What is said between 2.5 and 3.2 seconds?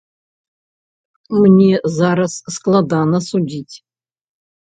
складана